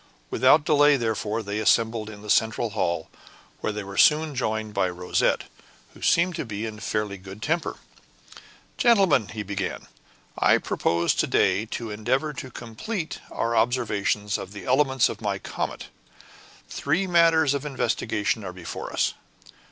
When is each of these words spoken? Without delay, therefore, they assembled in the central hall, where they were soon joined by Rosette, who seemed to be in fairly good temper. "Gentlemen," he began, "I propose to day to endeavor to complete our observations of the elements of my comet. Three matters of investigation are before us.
Without 0.31 0.65
delay, 0.65 0.97
therefore, 0.97 1.43
they 1.43 1.59
assembled 1.59 2.09
in 2.09 2.23
the 2.23 2.29
central 2.31 2.71
hall, 2.71 3.11
where 3.59 3.71
they 3.71 3.83
were 3.83 3.99
soon 3.99 4.33
joined 4.33 4.73
by 4.73 4.89
Rosette, 4.89 5.43
who 5.93 6.01
seemed 6.01 6.33
to 6.37 6.43
be 6.43 6.65
in 6.65 6.79
fairly 6.79 7.19
good 7.19 7.39
temper. 7.39 7.77
"Gentlemen," 8.79 9.27
he 9.27 9.43
began, 9.43 9.85
"I 10.35 10.57
propose 10.57 11.13
to 11.13 11.27
day 11.27 11.67
to 11.67 11.91
endeavor 11.91 12.33
to 12.33 12.49
complete 12.49 13.19
our 13.31 13.55
observations 13.55 14.39
of 14.39 14.53
the 14.53 14.65
elements 14.65 15.07
of 15.07 15.21
my 15.21 15.37
comet. 15.37 15.89
Three 16.67 17.05
matters 17.05 17.53
of 17.53 17.63
investigation 17.63 18.43
are 18.43 18.53
before 18.53 18.91
us. 18.91 19.13